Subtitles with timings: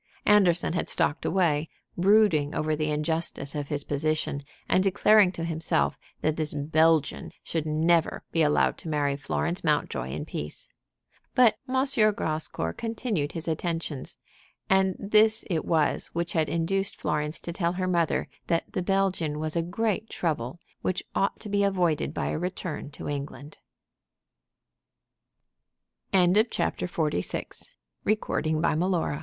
[0.25, 5.95] Anderson had stalked away, brooding over the injustice of his position, and declaring to himself
[6.21, 10.67] that this Belgian should never be allowed to marry Florence Mountjoy in peace.
[11.35, 11.85] But M.
[12.15, 14.17] Grascour continued his attentions;
[14.67, 19.37] and this it was which had induced Florence to tell her mother that the Belgian
[19.37, 23.59] was "a great trouble," which ought to be avoided by a return to England.
[26.11, 26.87] CHAPTER XLVII.
[26.87, 27.75] FLORENCE BIDS
[28.09, 28.61] FAREWELL TO HER LOVERS.
[28.63, 29.19] "Mamma, had you n